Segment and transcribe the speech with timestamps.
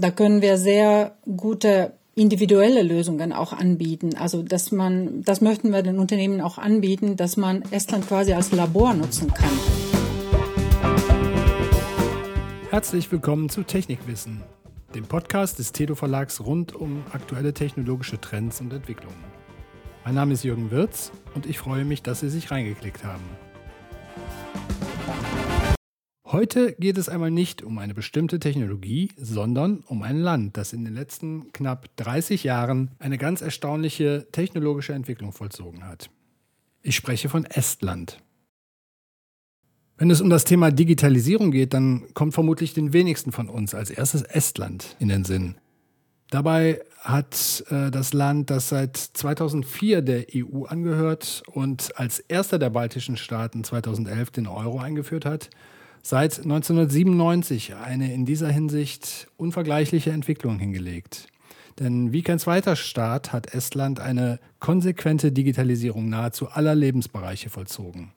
[0.00, 4.16] da können wir sehr gute individuelle Lösungen auch anbieten.
[4.16, 8.52] Also dass man, das möchten wir den Unternehmen auch anbieten, dass man Estland quasi als
[8.52, 9.50] Labor nutzen kann.
[12.70, 14.42] Herzlich willkommen zu Technikwissen,
[14.94, 19.24] dem Podcast des Tedo Verlags rund um aktuelle technologische Trends und Entwicklungen.
[20.04, 23.24] Mein Name ist Jürgen Wirz und ich freue mich, dass Sie sich reingeklickt haben.
[26.28, 30.84] Heute geht es einmal nicht um eine bestimmte Technologie, sondern um ein Land, das in
[30.84, 36.10] den letzten knapp 30 Jahren eine ganz erstaunliche technologische Entwicklung vollzogen hat.
[36.82, 38.18] Ich spreche von Estland.
[39.98, 43.90] Wenn es um das Thema Digitalisierung geht, dann kommt vermutlich den wenigsten von uns als
[43.90, 45.54] erstes Estland in den Sinn.
[46.30, 52.70] Dabei hat äh, das Land, das seit 2004 der EU angehört und als erster der
[52.70, 55.50] baltischen Staaten 2011 den Euro eingeführt hat,
[56.06, 61.26] seit 1997 eine in dieser Hinsicht unvergleichliche Entwicklung hingelegt.
[61.80, 68.12] Denn wie kein zweiter Staat hat Estland eine konsequente Digitalisierung nahezu aller Lebensbereiche vollzogen.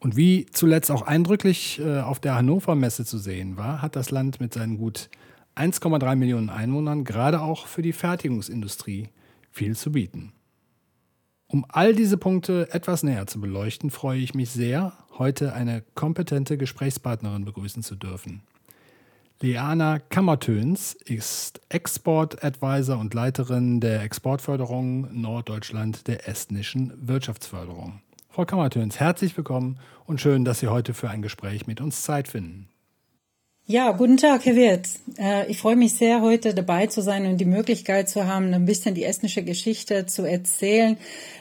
[0.00, 4.10] Und wie zuletzt auch eindrücklich äh, auf der Hannover Messe zu sehen war, hat das
[4.10, 5.08] Land mit seinen gut
[5.56, 9.08] 1,3 Millionen Einwohnern gerade auch für die Fertigungsindustrie
[9.50, 10.34] viel zu bieten.
[11.50, 16.58] Um all diese Punkte etwas näher zu beleuchten, freue ich mich sehr, heute eine kompetente
[16.58, 18.42] Gesprächspartnerin begrüßen zu dürfen.
[19.40, 28.02] Leana Kammertöns ist Export Advisor und Leiterin der Exportförderung Norddeutschland der estnischen Wirtschaftsförderung.
[28.28, 32.28] Frau Kammertöns, herzlich willkommen und schön, dass Sie heute für ein Gespräch mit uns Zeit
[32.28, 32.68] finden.
[33.70, 34.88] Ja, guten Tag, Herr Wirth.
[35.18, 38.64] Äh, ich freue mich sehr, heute dabei zu sein und die Möglichkeit zu haben, ein
[38.64, 40.96] bisschen die estnische Geschichte zu erzählen,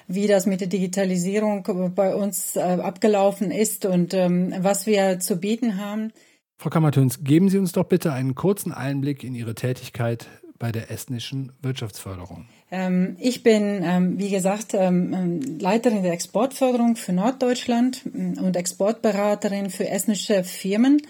[0.10, 1.64] wie das mit der Digitalisierung
[1.96, 6.12] bei uns äh, abgelaufen ist und ähm, was wir zu bieten haben.
[6.58, 10.28] Frau Kammertöns, geben Sie uns doch bitte einen kurzen Einblick in Ihre Tätigkeit
[10.60, 12.50] bei der estnischen Wirtschaftsförderung.
[12.72, 20.44] Ähm, ich bin, wie gesagt, ähm, Leiterin der Exportförderung für Norddeutschland und Exportberaterin für estnische
[20.44, 21.02] Firmen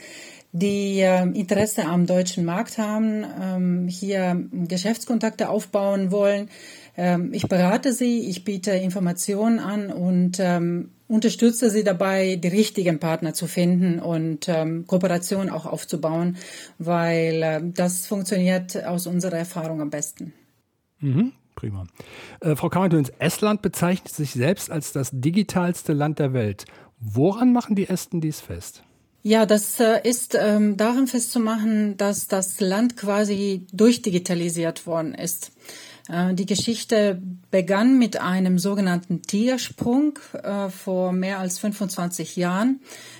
[0.57, 6.49] die äh, Interesse am deutschen Markt haben, ähm, hier Geschäftskontakte aufbauen wollen.
[6.95, 12.99] Ähm, ich berate sie, ich biete Informationen an und ähm, unterstütze sie dabei, die richtigen
[12.99, 16.37] Partner zu finden und ähm, Kooperation auch aufzubauen,
[16.79, 20.33] weil das funktioniert aus unserer Erfahrung am besten.
[20.99, 21.31] Mhm.
[21.57, 21.87] Prima.
[22.39, 26.65] Äh, Frau Kammertöns, Estland bezeichnet sich selbst als das digitalste Land der Welt.
[26.99, 28.83] Woran machen die Esten dies fest?
[29.27, 35.51] Ja, das äh, ist ähm, daran festzumachen, dass das Land quasi durchdigitalisiert worden ist.
[36.07, 37.21] Äh, die Geschichte
[37.51, 42.79] begann mit einem sogenannten Tigersprung äh, vor mehr als 25 Jahren.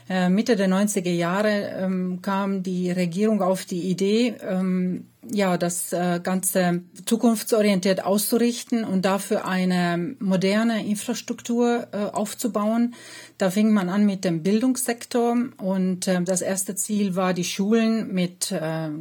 [0.10, 5.94] Äh, Mitte der 90er Jahre ähm, kam die Regierung auf die Idee, ähm, ja, das
[5.94, 12.96] äh, Ganze zukunftsorientiert auszurichten und dafür eine moderne Infrastruktur äh, aufzubauen.
[13.38, 18.14] Da fing man an mit dem Bildungssektor und äh, das erste Ziel war, die Schulen
[18.14, 18.54] mit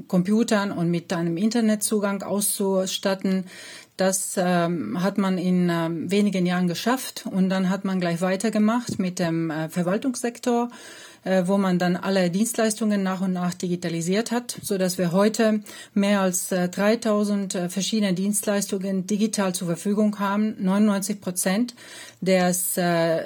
[0.09, 3.45] Computern und mit einem Internetzugang auszustatten.
[3.97, 5.69] Das ähm, hat man in
[6.11, 10.69] wenigen Jahren geschafft und dann hat man gleich weitergemacht mit dem Verwaltungssektor
[11.45, 15.61] wo man dann alle Dienstleistungen nach und nach digitalisiert hat, so dass wir heute
[15.93, 20.55] mehr als 3000 äh, äh, verschiedene Dienstleistungen digital zur Verfügung haben.
[20.59, 21.75] 99 Prozent
[22.21, 22.75] des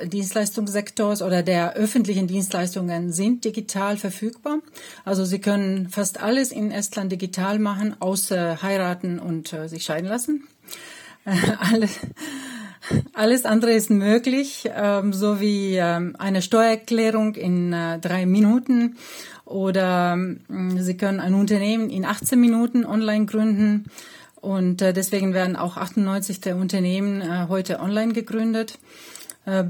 [0.04, 4.58] Dienstleistungssektors oder der öffentlichen Dienstleistungen sind digital verfügbar.
[5.04, 10.48] Also Sie können fast alles in Estland digital machen, außer heiraten und sich scheiden lassen.
[11.72, 12.00] alles
[13.12, 18.96] alles andere ist möglich, ähm, so wie ähm, eine Steuererklärung in äh, drei Minuten
[19.44, 20.16] oder
[20.48, 23.86] äh, Sie können ein Unternehmen in 18 Minuten online gründen.
[24.40, 28.78] Und äh, deswegen werden auch 98 der Unternehmen äh, heute online gegründet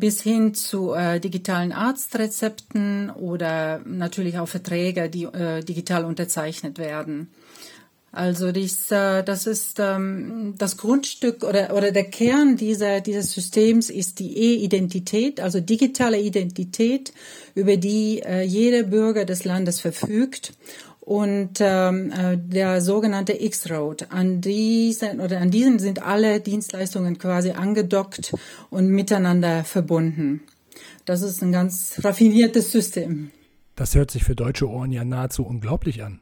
[0.01, 7.31] bis hin zu äh, digitalen Arztrezepten oder natürlich auch Verträge, die äh, digital unterzeichnet werden.
[8.13, 13.89] Also dies, äh, das ist ähm, das Grundstück oder, oder der Kern dieser, dieses Systems
[13.89, 17.13] ist die E-Identität, also digitale Identität,
[17.55, 20.55] über die äh, jeder Bürger des Landes verfügt
[21.01, 24.09] und ähm, äh, der sogenannte X-Road.
[24.11, 28.33] An diesen oder an diesen sind alle Dienstleistungen quasi angedockt
[28.71, 30.41] und miteinander verbunden.
[31.05, 33.31] Das ist ein ganz raffiniertes System.
[33.77, 36.21] Das hört sich für deutsche Ohren ja nahezu unglaublich an.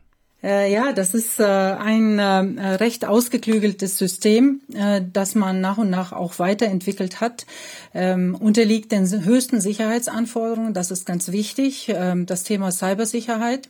[0.49, 5.91] Äh, ja, das ist äh, ein äh, recht ausgeklügeltes System, äh, das man nach und
[5.91, 7.45] nach auch weiterentwickelt hat.
[7.93, 13.69] Ähm, unterliegt den höchsten Sicherheitsanforderungen, das ist ganz wichtig, ähm, das Thema Cybersicherheit.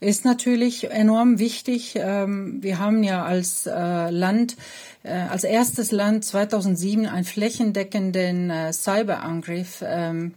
[0.00, 1.94] ist natürlich enorm wichtig.
[1.96, 4.58] Ähm, wir haben ja als äh, Land,
[5.04, 10.34] äh, als erstes Land 2007 einen flächendeckenden Cyberangriff ähm,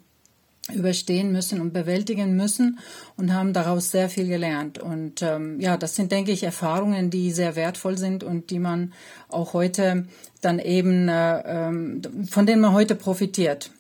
[0.72, 2.80] überstehen müssen und bewältigen müssen
[3.18, 4.80] und haben daraus sehr viel gelernt.
[4.80, 8.94] Und ähm, ja, das sind, denke ich, Erfahrungen, die sehr wertvoll sind und die man
[9.28, 10.06] auch heute
[10.42, 13.72] dann eben, äh, ähm, von denen man heute profitiert.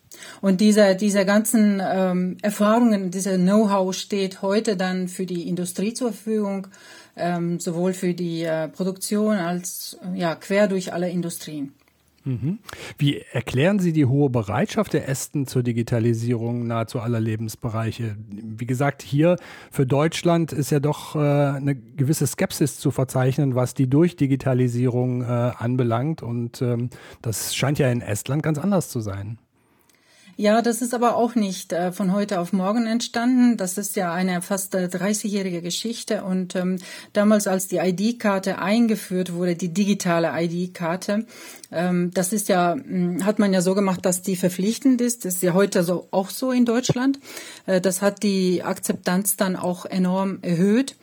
[0.41, 6.11] Und diese, diese ganzen ähm, Erfahrungen, dieser Know-how steht heute dann für die Industrie zur
[6.11, 6.67] Verfügung,
[7.15, 11.73] ähm, sowohl für die äh, Produktion als ja, quer durch alle Industrien.
[12.25, 12.59] Mhm.
[12.97, 18.15] Wie erklären Sie die hohe Bereitschaft der Esten zur Digitalisierung nahezu aller Lebensbereiche?
[18.27, 19.37] Wie gesagt, hier
[19.71, 25.25] für Deutschland ist ja doch äh, eine gewisse Skepsis zu verzeichnen, was die Durchdigitalisierung äh,
[25.25, 26.23] anbelangt.
[26.23, 26.89] Und ähm,
[27.21, 29.37] das scheint ja in Estland ganz anders zu sein.
[30.35, 33.55] Ja, das ist aber auch nicht äh, von heute auf morgen entstanden.
[33.55, 36.23] Das ist ja eine fast äh, 30-jährige Geschichte.
[36.23, 36.79] Und ähm,
[37.13, 41.27] damals, als die ID-Karte eingeführt wurde, die digitale ID-Karte,
[41.71, 45.23] ähm, das ist ja, mh, hm, hat man ja so gemacht, dass die verpflichtend ist.
[45.23, 47.19] Das ist ja heute so, auch so in Deutschland.
[47.67, 50.95] Äh, das hat die Akzeptanz dann auch enorm erhöht.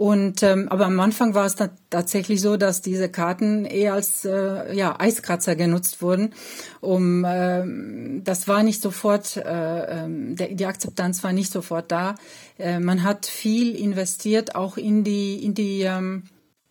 [0.00, 1.56] Und ähm, aber am Anfang war es
[1.90, 6.32] tatsächlich so, dass diese Karten eher als äh, ja Eiskratzer genutzt wurden.
[6.80, 7.62] Um äh,
[8.24, 12.14] das war nicht sofort, äh, ähm, der, die Akzeptanz war nicht sofort da.
[12.56, 16.22] Äh, man hat viel investiert, auch in die in die ähm,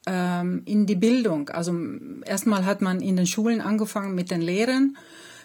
[0.07, 1.49] ähm, in die Bildung.
[1.49, 1.71] Also
[2.25, 4.97] erstmal hat man in den Schulen angefangen mit den Lehrern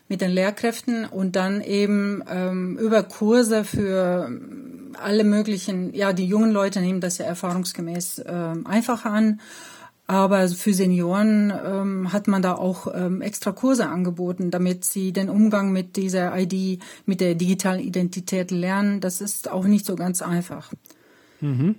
[0.09, 4.31] mit den Lehrkräften und dann eben ähm, über Kurse für
[5.01, 9.41] alle möglichen, ja, die jungen Leute nehmen das ja erfahrungsgemäß äh, einfacher an.
[10.07, 15.31] Aber für Senioren ähm, hat man da auch ähm, extra Kurse angeboten, damit sie den
[15.31, 19.01] Umgang mit dieser ID, mit der digitalen Identität lernen.
[19.01, 20.73] Das ist auch nicht so ganz einfach.
[21.41, 21.77] Mhm.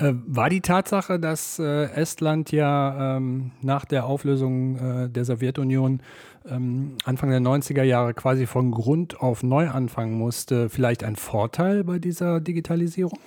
[0.00, 6.00] Äh, war die Tatsache, dass äh, Estland ja ähm, nach der Auflösung äh, der Sowjetunion
[6.48, 11.82] ähm, Anfang der 90er Jahre quasi von Grund auf neu anfangen musste, vielleicht ein Vorteil
[11.82, 13.18] bei dieser Digitalisierung?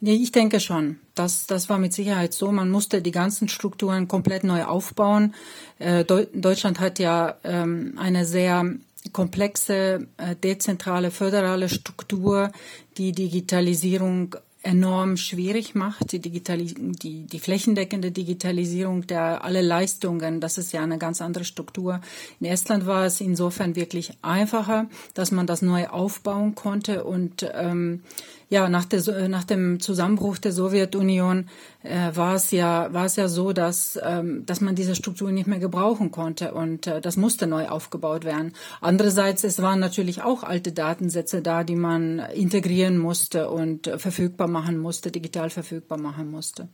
[0.00, 1.00] Ich denke schon.
[1.16, 2.52] Das, das war mit Sicherheit so.
[2.52, 5.34] Man musste die ganzen Strukturen komplett neu aufbauen.
[5.78, 8.66] Deutschland hat ja ähm, eine sehr
[9.12, 10.06] komplexe,
[10.42, 12.50] dezentrale, föderale Struktur,
[12.98, 20.58] die Digitalisierung enorm schwierig macht, die, Digitalis die, die flächendeckende Digitalisierung der alle Leistungen, das
[20.58, 22.00] ist ja eine ganz andere Struktur.
[22.40, 28.02] In Estland war es insofern wirklich einfacher, dass man das neu aufbauen konnte und ähm,
[28.48, 31.48] ja, nach, der, nach dem Zusammenbruch der Sowjetunion
[31.82, 35.46] äh, war es ja war es ja so, dass ähm, dass man diese Struktur nicht
[35.46, 38.52] mehr gebrauchen konnte und äh, das musste neu aufgebaut werden.
[38.80, 44.48] Andererseits es waren natürlich auch alte Datensätze da, die man integrieren musste und äh, verfügbar
[44.48, 46.68] machen musste, digital verfügbar machen musste.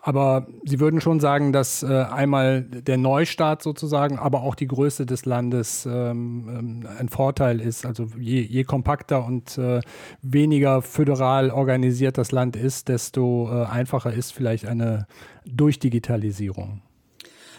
[0.00, 5.06] Aber Sie würden schon sagen, dass äh, einmal der Neustart sozusagen, aber auch die Größe
[5.06, 7.84] des Landes ähm, ähm, ein Vorteil ist.
[7.84, 9.80] Also je, je kompakter und äh,
[10.22, 15.06] weniger föderal organisiert das Land ist, desto äh, einfacher ist vielleicht eine
[15.44, 16.82] Durchdigitalisierung.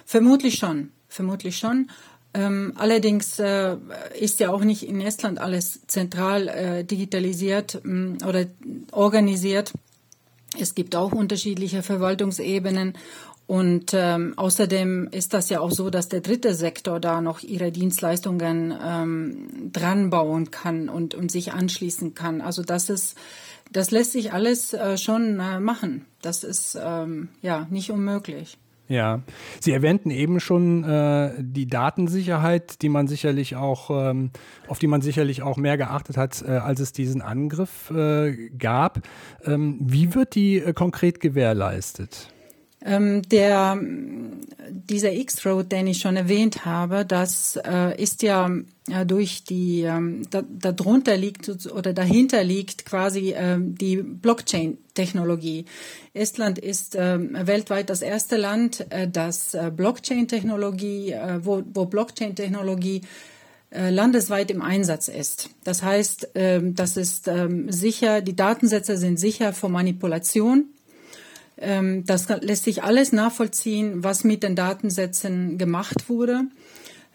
[0.06, 1.90] Vermutlich schon, vermutlich schon.
[2.34, 3.78] Ähm, allerdings äh,
[4.20, 8.46] ist ja auch nicht in Estland alles zentral äh, digitalisiert mh, mm, oder
[8.92, 9.74] organisiert.
[10.58, 12.94] Es gibt auch unterschiedliche Verwaltungsebenen
[13.50, 17.72] und ähm, außerdem ist das ja auch so, dass der dritte Sektor da noch ihre
[17.72, 22.42] Dienstleistungen ähm, dran bauen kann und, und sich anschließen kann.
[22.42, 23.18] Also das ist,
[23.72, 26.06] das lässt sich alles äh, schon äh, machen.
[26.22, 28.60] Das ist ähm, ja nicht unmöglich.
[28.90, 29.22] Ja,
[29.60, 34.32] Sie erwähnten eben schon äh, die Datensicherheit, die man sicherlich auch, ähm,
[34.68, 39.02] auf die man sicherlich auch mehr geachtet hat, äh, als es diesen Angriff äh, gab.
[39.46, 42.34] Ähm, wie wird die äh, konkret gewährleistet?
[42.86, 43.78] Ähm, der,
[44.70, 48.50] dieser X-Road, den ich schon erwähnt habe, das äh, ist ja
[48.90, 55.66] äh, durch die, ähm, da, darunter liegt oder dahinter liegt quasi ähm, die Blockchain-Technologie.
[56.14, 63.02] Estland ist ähm, weltweit das erste Land, äh, das äh, Blockchain-Technologie, äh, wo, wo Blockchain-Technologie
[63.72, 65.50] äh, landesweit im Einsatz ist.
[65.66, 70.70] Das heißt, ähm, das ist ähm, sicher, die Datensätze sind sicher vor Manipulation
[71.62, 76.46] das lässt sich alles nachvollziehen, was mit den Datensätzen gemacht wurde.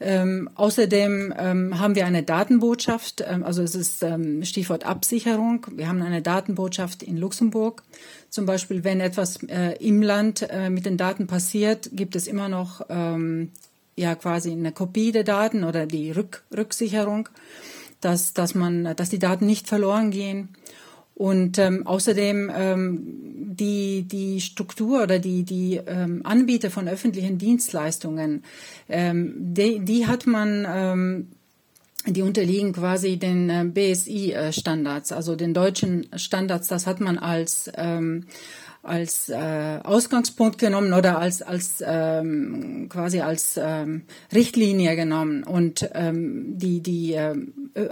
[0.01, 5.67] Ähm, außerdem ähm, haben wir eine Datenbotschaft, ähm, also es ist ähm, Stichwort Absicherung.
[5.71, 7.85] Wir haben eine Datenbotschaft in Luxemburg.
[8.29, 12.49] Zum Beispiel, wenn etwas äh, im Land äh, mit den Daten passiert, gibt es immer
[12.49, 13.53] noch ähm,
[13.97, 17.29] ja quasi eine Kopie der Daten oder die Rück Rücksicherung,
[18.01, 20.49] dass, dass man, dass die Daten nicht verloren gehen.
[21.14, 28.42] Und ähm, außerdem ähm, die, die Struktur oder die, die ähm, Anbieter von öffentlichen Dienstleistungen,
[28.88, 31.28] ähm, die, die hat man ähm,
[32.06, 36.68] die unterliegen quasi den äh, BSI-Standards, also den deutschen Standards.
[36.68, 38.26] Das hat man als ähm,
[38.85, 46.59] als äh, Ausgangspunkt genommen oder als als ähm, quasi als ähm, Richtlinie genommen und ähm,
[46.59, 47.35] die die äh,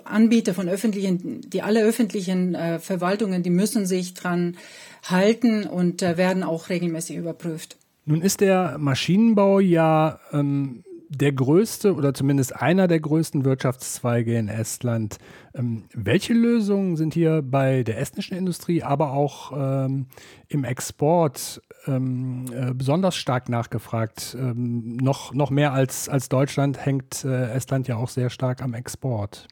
[0.05, 4.57] Anbieter von öffentlichen die alle öffentlichen äh, Verwaltungen die müssen sich dran
[5.05, 7.77] halten und äh, werden auch regelmäßig überprüft.
[8.05, 10.85] Nun ist der Maschinenbau ja ähm,
[11.15, 15.19] der größte oder zumindest einer der größten Wirtschaftszweige in Estland.
[15.55, 20.07] Ähm, welche Lösungen sind hier bei der estnischen Industrie, aber auch ähm,
[20.49, 24.37] im Export ähm, äh, besonders stark nachgefragt?
[24.39, 28.73] Ähm, noch, noch mehr als, als Deutschland hängt äh, Estland ja auch sehr stark am
[28.73, 29.49] Export.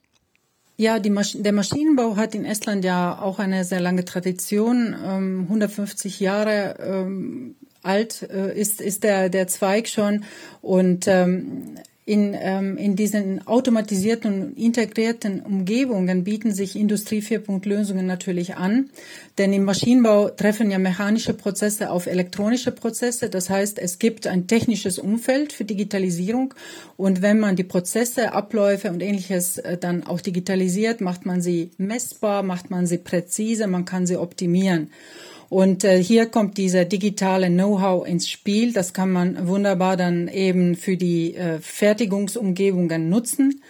[0.77, 4.95] Ja, Masch der Maschinenbau hat in Estland ja auch eine sehr lange Tradition.
[4.95, 10.25] 150 ähm, Jahre ähm, alt äh, ist, ist der, der Zweig schon.
[10.63, 11.77] Und ähm,
[12.11, 18.91] in, ähm, in diesen automatisierten und integrierten Umgebungen bieten sich Industrie 4.0 Lösungen natürlich an.
[19.39, 23.31] Denn im Maschinenbau treffen ja mechanische Prozesse auf elektronische Prozesse.
[23.31, 26.55] Das heißt, es gibt ein technisches Umfeld für Digitalisierung.
[26.97, 31.71] Und wenn man die Prozesse, Abläufe und ähnliches äh, dann auch digitalisiert, macht man sie
[31.79, 34.91] messbar, macht man sie präzise, man kann sie optimieren.
[35.51, 38.73] Und äh, hier kommt dieser digitale Know-how ins Spiel.
[38.73, 43.61] Das kann man wunderbar dann eben für die äh, Fertigungsumgebungen nutzen.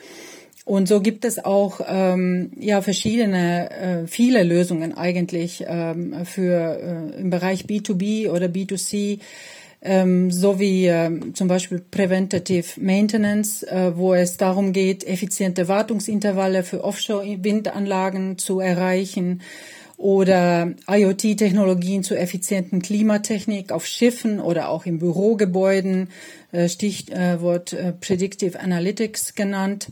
[0.67, 7.21] Und so gibt es auch ähm, ja verschiedene, äh, viele Lösungen eigentlich ähm, für äh,
[7.23, 9.21] im Bereich B2B oder B2C
[9.81, 16.85] ähm, sowie äh, zum Beispiel Preventative Maintenance, äh, wo es darum geht, effiziente Wartungsintervalle für
[16.85, 19.41] Offshore-Windanlagen zu erreichen
[20.01, 26.09] oder IoT-Technologien zur effizienten Klimatechnik auf Schiffen oder auch in Bürogebäuden,
[26.53, 29.89] äh, Stichwort äh, Predictive Analytics genannt.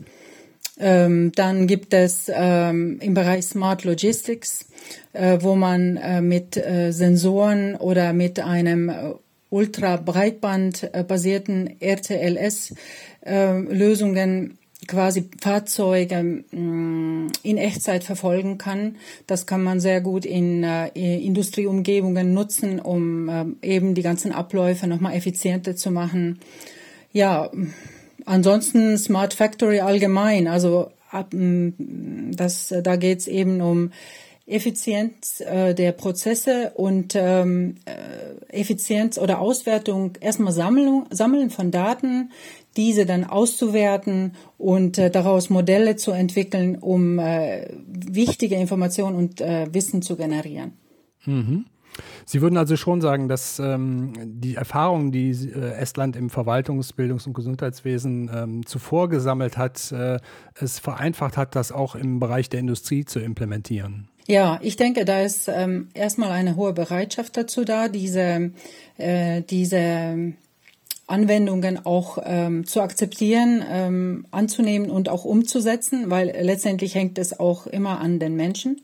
[0.81, 4.69] Ähm, dann gibt es ähm, im Bereich Smart Logistics,
[5.13, 8.91] äh, wo man mit Sensoren oder mit einem
[9.51, 12.75] ultra breitband basierten RTLS
[13.25, 14.59] Lösungen
[14.89, 18.97] quasi Fahrzeuge mm, in Echtzeit verfolgen kann.
[19.29, 24.89] Das kann man sehr gut in äh, Industrieumgebungen nutzen, um äh, eben die ganzen Abläufe
[24.89, 26.41] nochmal effizienter zu machen.
[27.13, 27.51] Ja,
[28.25, 33.93] ansonsten Smart Factory allgemein, also ab, mm, das, da geht's eben um
[34.49, 42.31] Effizienz äh, der Prozesse und ähm, äh, Effizienz oder Auswertung, erstmal Sammlung, Sammeln von Daten,
[42.79, 49.67] diese dann auszuwerten und äh, daraus Modelle zu entwickeln, um äh, wichtige Informationen und äh,
[49.73, 50.73] Wissen zu generieren.
[51.27, 51.67] Mhm.
[52.25, 57.27] Sie würden also schon sagen, dass ähm, die Erfahrungen, die äh, Estland im Verwaltungs-, Bildungs-
[57.27, 60.19] und Gesundheitswesen ähm, zuvor gesammelt hat, äh,
[60.55, 64.09] es vereinfacht hat, das auch im Bereich der Industrie zu implementieren.
[64.29, 68.53] Ja, ich denke, da ist ähm, erstmal eine hohe Bereitschaft dazu da, diese,
[68.99, 70.35] äh, diese
[71.09, 77.67] Anwendungen auch ähm, zu akzeptieren, ähm, anzunehmen und auch umzusetzen, weil letztendlich hängt es auch
[77.67, 78.83] immer an den Menschen,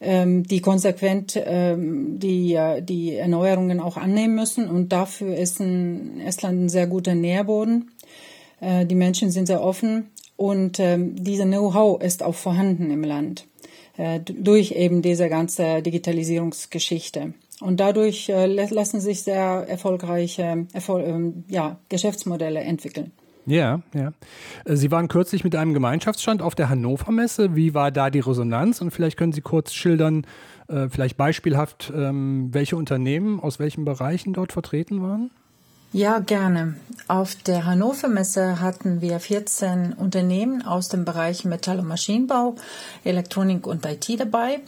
[0.00, 4.70] ähm, die konsequent ähm, die, die Erneuerungen auch annehmen müssen.
[4.70, 7.90] Und dafür ist ein Estland ein sehr guter Nährboden.
[8.60, 13.46] Äh, die Menschen sind sehr offen und ähm, diese Know-how ist auch vorhanden im Land
[13.96, 17.34] äh, durch eben diese ganze Digitalisierungsgeschichte.
[17.60, 23.12] Und dadurch äh, lassen sich sehr erfolgreiche Erfol ähm, ja, Geschäftsmodelle entwickeln.
[23.46, 24.12] Ja, ja.
[24.64, 27.56] Äh, Sie waren kürzlich mit einem Gemeinschaftsstand auf der Hannover Messe.
[27.56, 28.80] Wie war da die Resonanz?
[28.80, 30.26] Und vielleicht können Sie kurz schildern,
[30.68, 35.30] äh, vielleicht beispielhaft, ähm, welche Unternehmen aus welchen Bereichen dort vertreten waren?
[35.92, 36.76] Ja, gerne.
[37.08, 42.54] Auf der Hannover Messe hatten wir 14 Unternehmen aus dem Bereich Metall- und Maschinenbau,
[43.02, 44.60] Elektronik und IT dabei.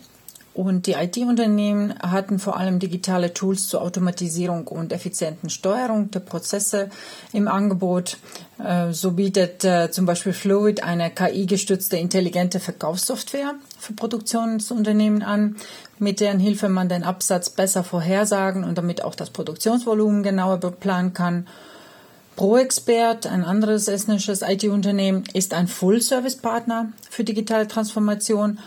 [0.54, 6.90] Und die IT-Unternehmen hatten vor allem digitale Tools zur Automatisierung und effizienten Steuerung der Prozesse
[7.32, 8.18] im Angebot.
[8.62, 15.56] Äh, so bietet äh, zum Beispiel Fluid eine KI-gestützte intelligente Verkaufssoftware für Produktionsunternehmen an,
[15.98, 21.14] mit deren Hilfe man den Absatz besser vorhersagen und damit auch das Produktionsvolumen genauer planen
[21.14, 21.46] kann.
[22.36, 28.58] ProExpert, ein anderes estnisches IT-Unternehmen, ist ein Full-Service-Partner für digitale Transformation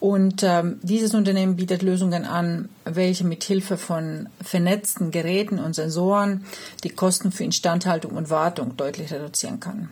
[0.00, 6.44] und ähm, dieses Unternehmen bietet Lösungen an, welche mit Hilfe von vernetzten Geräten und Sensoren
[6.82, 9.88] die Kosten für Instandhaltung und Wartung deutlich reduzieren kann.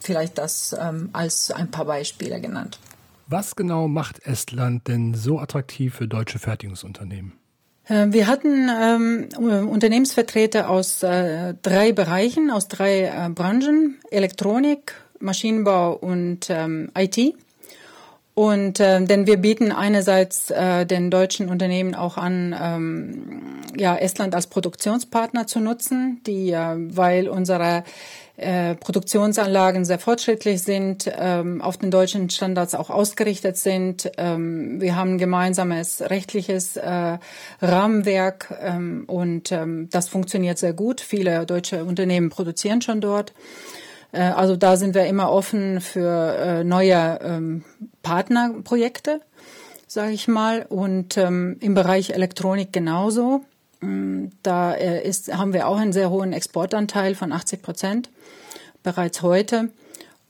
[0.00, 2.78] Vielleicht das ähm, als ein paar Beispiele genannt.
[3.26, 7.32] Was genau macht Estland denn so attraktiv für deutsche Fertigungsunternehmen?
[7.86, 9.28] Äh, wir hatten ähm,
[9.68, 17.34] Unternehmensvertreter aus äh, drei Bereichen, aus drei äh, Branchen, Elektronik, Maschinenbau und ähm, IT.
[18.34, 24.34] Und äh, denn wir bieten einerseits äh, den deutschen Unternehmen auch an, ähm, ja Estland
[24.34, 27.84] als Produktionspartner zu nutzen, die äh, weil unsere
[28.36, 34.10] äh, Produktionsanlagen sehr fortschrittlich sind, ähm, auf den deutschen Standards auch ausgerichtet sind.
[34.18, 37.18] Ähm, wir haben ein gemeinsames rechtliches äh,
[37.62, 41.00] Rahmenwerk ähm, und ähm, das funktioniert sehr gut.
[41.00, 43.32] Viele deutsche Unternehmen produzieren schon dort.
[44.14, 47.64] Äh, also da sind wir immer offen für äh, neue ähm,
[48.02, 49.20] Partnerprojekte,
[49.86, 50.64] sage ich mal.
[50.68, 53.44] Und ähm, im Bereich Elektronik genauso.
[53.80, 58.10] Mm, da äh, ist, haben wir auch einen sehr hohen Exportanteil von 80 Prozent
[58.82, 59.70] bereits heute.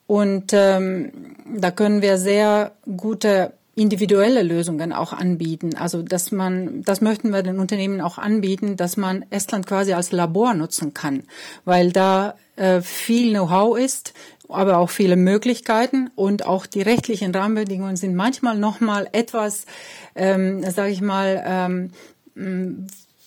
[0.07, 1.13] Und ähm,
[1.57, 5.77] da können wir sehr gute individuelle Lösungen auch anbieten.
[5.77, 10.13] Also dass man, das möchten wir den Unternehmen auch anbieten, dass man Estland quasi als
[10.13, 11.25] Labor nutzen kann,
[11.65, 14.15] weil da äh, viel Know-how ist,
[14.49, 19.67] aber auch viele Möglichkeiten und auch die rechtlichen Rahmenbedingungen sind manchmal noch mal etwas,
[20.15, 21.91] ähm, sage ich mal, ähm,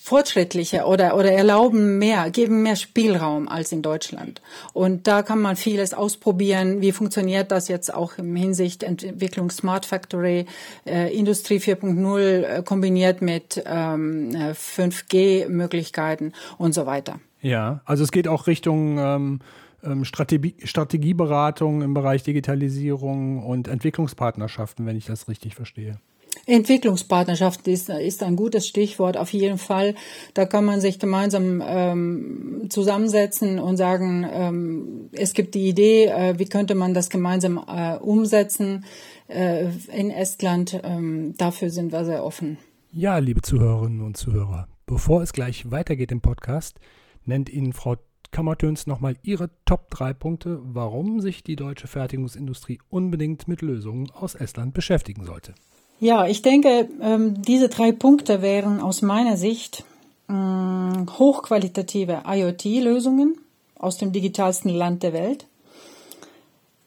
[0.08, 4.42] fortschrittlicher oder, oder erlauben mehr, geben mehr Spielraum als in Deutschland.
[4.72, 6.80] Und da kann man vieles ausprobieren.
[6.80, 10.46] Wie funktioniert das jetzt auch im Hinsicht Entwicklung Smart Factory,
[10.86, 17.20] äh, Industrie 4.0 äh, kombiniert mit ähm, 5G-Möglichkeiten und so weiter.
[17.42, 19.40] Ja, also es geht auch Richtung ähm,
[19.84, 26.00] ähm Strategie, Strategieberatung im Bereich Digitalisierung und Entwicklungspartnerschaften, wenn ich das richtig verstehe.
[26.48, 29.96] Entwicklungspartnerschaft ist, ist ein gutes Stichwort auf jeden Fall.
[30.34, 36.40] Da kann man sich gemeinsam ähm, zusammensetzen und sagen, ähm, es gibt die Idee, äh,
[36.40, 38.86] wie könnte man das gemeinsam äh, umsetzen
[39.28, 40.80] äh, in Estland.
[40.84, 42.58] Ähm, dafür sind wir sehr offen.
[42.92, 46.80] Ja, liebe Zuhörerinnen und Zuhörer, bevor es gleich weitergeht im Podcast,
[47.26, 47.98] nennt Ihnen Frau
[48.32, 54.36] Kammertöns nochmal ihre Top 3 Punkte, warum sich die deutsche Fertigungsindustrie unbedingt mit Lösungen aus
[54.36, 55.54] Estland beschäftigen sollte.
[56.00, 59.84] Ja, ich denke, ähm, diese drei Punkte wären aus meiner Sicht
[60.30, 63.40] ähm, hochqualitative IoT-Lösungen
[63.80, 65.48] aus dem digitalsten Land der Welt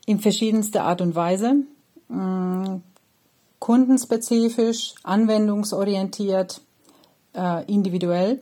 [0.06, 1.56] in verschiedenster Art und Weise,
[2.08, 2.82] ähm,
[3.58, 6.60] kundenspezifisch, anwendungsorientiert,
[7.34, 8.40] äh, individuell.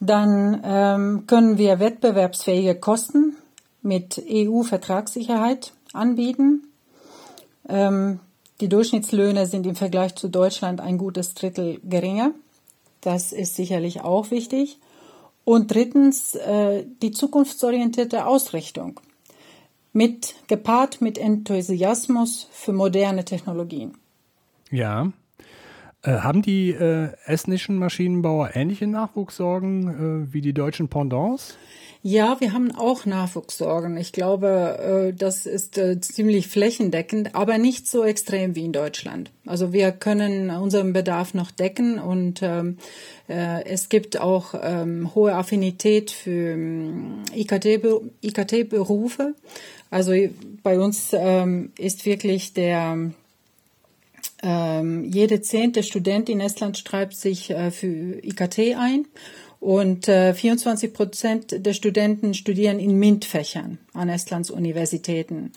[0.00, 3.36] Dann können wir wettbewerbsfähige Kosten
[3.80, 6.64] mit EU-Vertragssicherheit anbieten.
[8.60, 12.32] Die Durchschnittslöhne sind im Vergleich zu Deutschland ein gutes Drittel geringer.
[13.00, 14.78] Das ist sicherlich auch wichtig.
[15.44, 19.00] Und drittens äh, die zukunftsorientierte Ausrichtung
[19.92, 23.96] mit gepaart mit Enthusiasmus für moderne Technologien.
[24.70, 25.12] Ja.
[26.02, 31.56] Äh, haben die äh, estnischen Maschinenbauer ähnliche Nachwuchssorgen äh, wie die deutschen Pendants?
[32.06, 33.96] Ja, wir haben auch Nachwuchssorgen.
[33.96, 39.30] Ich glaube, äh, das ist äh, ziemlich flächendeckend, aber nicht so extrem wie in Deutschland.
[39.46, 42.76] Also wir können unseren Bedarf noch decken und ähm,
[43.26, 49.32] äh, es gibt auch ähm, hohe Affinität für ähm, IKT-Berufe.
[49.90, 50.12] Also
[50.62, 51.14] bei uns
[51.78, 53.12] ist wirklich der
[54.42, 59.06] jede zehnte Student in Estland schreibt sich für IKT ein
[59.64, 65.52] und äh, 24 Prozent der Studenten studieren in MINT-Fächern an Estlands Universitäten.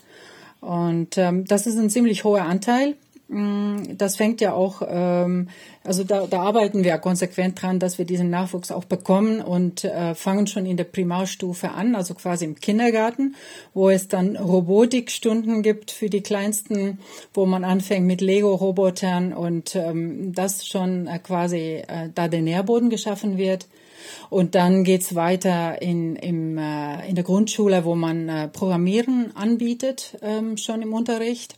[0.62, 2.96] Und ähm, das ist ein ziemlich hoher Anteil.
[3.28, 5.48] Mm, das fängt ja auch, ähm,
[5.84, 10.14] also da, da arbeiten wir konsequent dran, dass wir diesen Nachwuchs auch bekommen und äh,
[10.14, 13.36] fangen schon in der Primarstufe an, also quasi im Kindergarten,
[13.74, 16.98] wo es dann Robotikstunden gibt für die Kleinsten,
[17.34, 22.88] wo man anfängt mit Lego-Robotern und ähm, das schon äh, quasi äh, da der Nährboden
[22.88, 23.66] geschaffen wird.
[24.30, 30.18] Und dann geht's weiter in, im, äh, in der Grundschule, wo man äh, Programmieren anbietet,
[30.22, 31.56] ähm, schon im Unterricht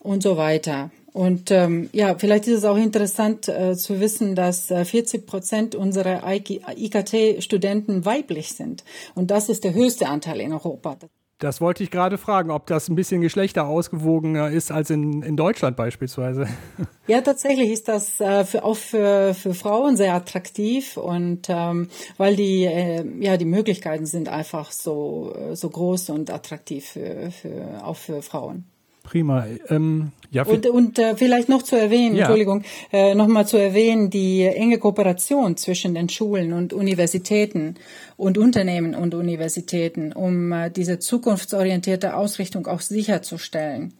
[0.00, 0.90] und so weiter.
[1.12, 5.74] Und ähm, ja, vielleicht ist es auch interessant äh, zu wissen, dass äh, 40 Prozent
[5.74, 8.84] unserer IKT-Studenten weiblich sind.
[9.14, 10.98] Und das ist der höchste Anteil in Europa.
[11.38, 15.76] Das wollte ich gerade fragen, ob das ein bisschen geschlechterausgewogener ist als in, in Deutschland
[15.76, 16.46] beispielsweise.
[17.08, 22.34] Ja, tatsächlich ist das äh, für, auch für, für Frauen sehr attraktiv und ähm, weil
[22.34, 27.94] die äh, ja die Möglichkeiten sind einfach so so groß und attraktiv für, für auch
[27.94, 28.64] für Frauen.
[29.06, 29.46] Prima.
[29.68, 32.22] Ähm, ja, und und äh, vielleicht noch zu erwähnen, ja.
[32.22, 37.76] Entschuldigung, äh, nochmal zu erwähnen, die enge Kooperation zwischen den Schulen und Universitäten
[38.16, 43.94] und Unternehmen und Universitäten, um äh, diese zukunftsorientierte Ausrichtung auch sicherzustellen.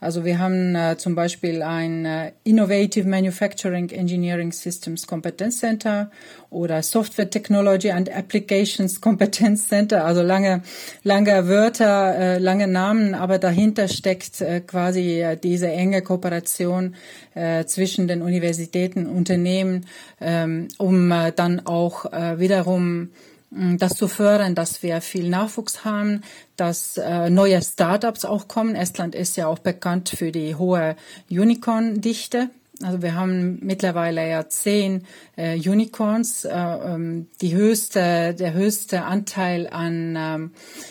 [0.00, 6.10] Also wir haben äh, zum Beispiel ein äh, Innovative Manufacturing Engineering Systems Competence Center
[6.48, 10.06] oder Software Technology and Applications Competence Center.
[10.06, 10.62] Also lange,
[11.02, 16.94] lange Wörter, äh, lange Namen, aber dahinter steckt äh, quasi äh, diese enge Kooperation
[17.34, 19.86] äh, zwischen den Universitäten, Unternehmen,
[20.20, 23.10] ähm, um äh, dann auch äh, wiederum
[23.50, 26.22] das zu fördern, dass wir viel Nachwuchs haben,
[26.56, 28.76] dass äh, neue Startups auch kommen.
[28.76, 30.96] Estland ist ja auch bekannt für die hohe
[31.28, 32.50] Unicorn-Dichte.
[32.82, 35.04] Also wir haben mittlerweile ja zehn
[35.36, 36.44] äh, Unicorns.
[36.44, 40.50] Äh, ähm, die höchste, der höchste Anteil an ähm,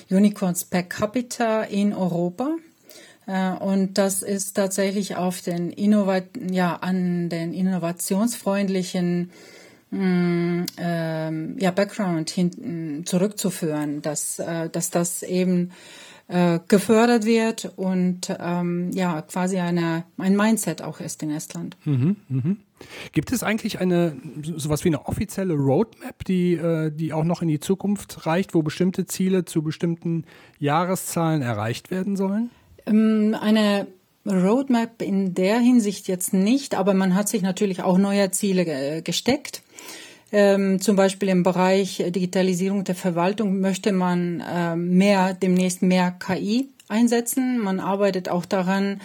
[0.09, 2.57] Unicorns per capita in Europa.
[3.25, 9.31] Äh, und das ist tatsächlich auf den Innovat ja, an den innovationsfreundlichen
[9.91, 15.71] Mm, ähm, ja, Background hinten zurückzuführen, dass, äh, dass das eben
[16.27, 21.75] äh, gefördert wird und ähm, ja quasi eine, ein Mindset auch ist in Estland.
[21.85, 22.55] Mhm, mh.
[23.13, 27.47] Gibt es eigentlich eine sowas wie eine offizielle Roadmap, die, äh, die auch noch in
[27.47, 30.23] die Zukunft reicht, wo bestimmte Ziele zu bestimmten
[30.59, 32.51] Jahreszahlen erreicht werden sollen?
[32.85, 33.87] Ähm, eine
[34.25, 39.63] Roadmap in der Hinsicht jetzt nicht, aber man hat sich natürlich auch neue Ziele gesteckt.
[40.31, 46.69] Ähm, zum Beispiel im Bereich Digitalisierung der Verwaltung möchte man äh, mehr, demnächst mehr KI
[46.87, 47.59] einsetzen.
[47.59, 49.01] Man arbeitet auch daran,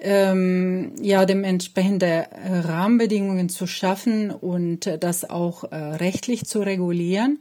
[0.00, 7.38] ähm, ja, dementsprechende Rahmenbedingungen zu schaffen und das auch äh, rechtlich zu regulieren,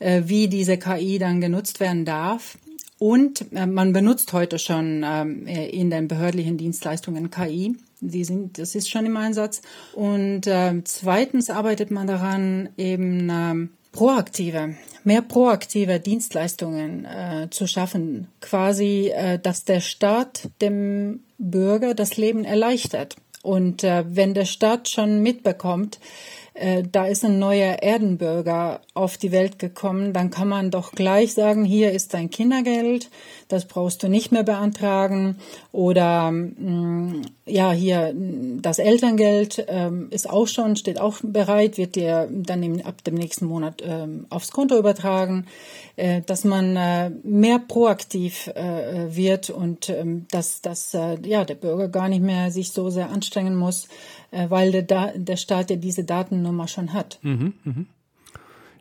[0.00, 2.58] äh, wie diese KI dann genutzt werden darf.
[2.98, 7.76] Und äh, man benutzt heute schon ähm, in den behördlichen Dienstleistungen KI.
[8.08, 9.62] Die sind, das ist schon im Einsatz.
[9.94, 18.28] Und äh, zweitens arbeitet man daran, eben äh, proaktive, mehr proaktive Dienstleistungen äh, zu schaffen.
[18.40, 23.16] Quasi, äh, dass der Staat dem Bürger das Leben erleichtert.
[23.42, 26.00] Und äh, wenn der Staat schon mitbekommt,
[26.54, 31.34] äh, da ist ein neuer Erdenbürger auf die Welt gekommen, dann kann man doch gleich
[31.34, 33.10] sagen, hier ist dein Kindergeld,
[33.48, 35.36] das brauchst du nicht mehr beantragen.
[35.72, 41.96] Oder mh, mm, ja, hier das Elterngeld ähm, ist auch schon, steht auch bereit, wird
[41.96, 45.46] dir dann im, ab dem nächsten Monat ähm, aufs Konto übertragen,
[45.96, 51.56] äh, dass man äh, mehr proaktiv äh, wird und ähm, dass, dass äh, ja, der
[51.56, 53.88] Bürger gar nicht mehr sich so sehr anstrengen muss,
[54.48, 57.18] weil der, der Staat ja diese Datennummer schon hat.
[57.22, 57.84] Mhm, mh.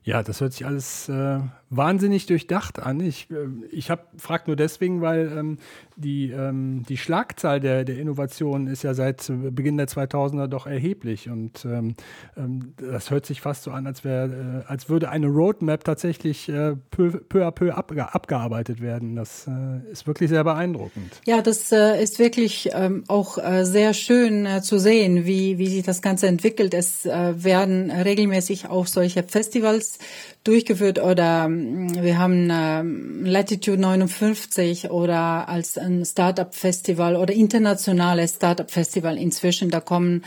[0.05, 1.39] Ja, das hört sich alles äh,
[1.75, 2.99] wahnsinnig durchdacht an.
[2.99, 5.57] Ich, äh, ich frage nur deswegen, weil ähm,
[5.95, 11.29] die, ähm, die Schlagzahl der, der Innovationen ist ja seit Beginn der 2000er doch erheblich.
[11.29, 11.95] Und ähm,
[12.37, 16.49] ähm, das hört sich fast so an, als, wär, äh, als würde eine Roadmap tatsächlich
[16.49, 19.15] äh, peu, peu à peu ab, abgearbeitet werden.
[19.15, 21.21] Das äh, ist wirklich sehr beeindruckend.
[21.25, 25.67] Ja, das äh, ist wirklich ähm, auch äh, sehr schön äh, zu sehen, wie, wie
[25.67, 26.73] sich das Ganze entwickelt.
[26.73, 29.99] Es werden regelmäßig auch solche Festivals
[30.43, 32.83] durchgeführt oder mm, wir haben äh,
[33.29, 39.69] Latitude 59 oder als ein Startup-Festival oder internationales Startup-Festival inzwischen.
[39.69, 40.23] Da kommen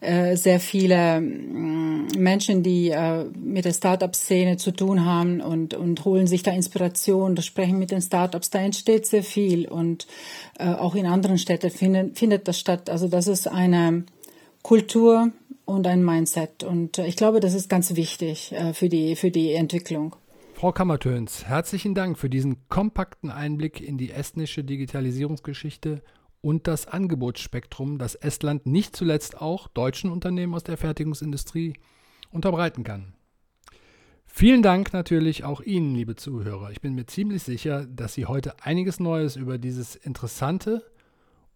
[0.00, 6.04] äh, sehr viele äh, Menschen, die äh, mit der Startup-Szene zu tun haben und, und
[6.04, 8.50] holen sich da Inspiration, da sprechen mit den Startups.
[8.50, 10.06] Da entsteht sehr viel und
[10.58, 12.88] äh, auch in anderen Städten findet, findet das statt.
[12.88, 14.04] Also das ist eine
[14.62, 15.30] Kultur,
[15.66, 16.64] und ein Mindset.
[16.64, 20.16] Und äh, ich glaube, das ist ganz wichtig äh, für, die, für die Entwicklung.
[20.54, 26.02] Frau Kammertöns, herzlichen Dank für diesen kompakten Einblick in die estnische Digitalisierungsgeschichte
[26.40, 31.74] und das Angebotsspektrum, das Estland nicht zuletzt auch deutschen Unternehmen aus der Fertigungsindustrie
[32.30, 33.12] unterbreiten kann.
[34.24, 36.70] Vielen Dank natürlich auch Ihnen, liebe Zuhörer.
[36.70, 40.84] Ich bin mir ziemlich sicher, dass Sie heute einiges Neues über dieses interessante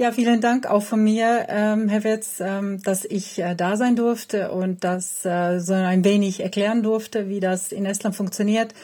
[0.00, 3.96] Ja, vielen Dank auch von mir, ähm, Herr Wetz, ähm, dass ich äh, da sein
[3.96, 8.74] durfte und das äh, so ein wenig erklären durfte, wie das in Estland funktioniert.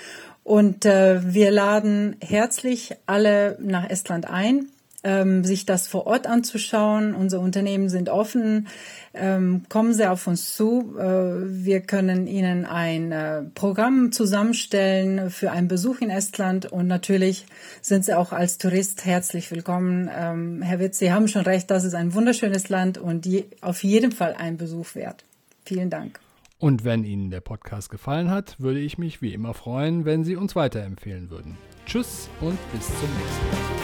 [0.43, 4.67] Und äh, wir laden herzlich alle nach Estland ein.
[5.05, 7.15] Ähm, sich das vor Ort anzuschauen.
[7.15, 8.67] Unsere Unternehmen sind offen.
[9.13, 10.97] Ähm, kommen Sie auf uns zu.
[10.99, 17.47] Äh, wir können Ihnen ein äh, Programm zusammenstellen für einen Besuch in Estland und natürlich
[17.81, 20.11] sind Sie auch als Tourist herzlich willkommen.
[20.13, 23.85] Ähm, Herr Witz, Sie haben schon recht, das ist ein wunderschönes Land und die, auf
[23.85, 25.25] jeden Fall ein Besuch wert.
[25.65, 26.19] Vielen Dank.
[26.59, 30.35] Und wenn Ihnen der Podcast gefallen hat, würde ich mich wie immer freuen, wenn Sie
[30.35, 31.59] uns weiterempfehlen würden.
[31.87, 33.84] Tschüss und bis zum nächsten Mal.